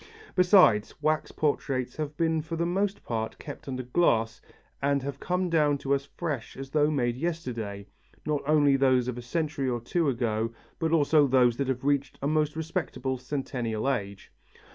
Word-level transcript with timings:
Besides, 0.35 0.95
wax 1.03 1.31
portraits 1.31 1.97
have 1.97 2.17
been 2.17 2.41
for 2.41 2.55
the 2.55 2.65
most 2.65 3.03
part 3.03 3.37
kept 3.37 3.67
under 3.67 3.83
glass 3.83 4.41
and 4.81 5.03
have 5.03 5.19
come 5.19 5.47
down 5.47 5.77
to 5.77 5.93
us 5.93 6.05
as 6.05 6.09
fresh 6.17 6.57
as 6.57 6.71
though 6.71 6.89
made 6.89 7.15
yesterday, 7.17 7.85
not 8.25 8.41
only 8.47 8.75
those 8.75 9.07
of 9.07 9.19
a 9.19 9.21
century 9.21 9.69
or 9.69 9.79
two 9.79 10.09
ago 10.09 10.51
but 10.79 10.91
also 10.91 11.27
those 11.27 11.55
that 11.57 11.67
have 11.67 11.83
reached 11.83 12.17
a 12.19 12.27
most 12.27 12.55
respectable 12.55 13.19
centennial 13.19 13.87
age. 13.87 14.31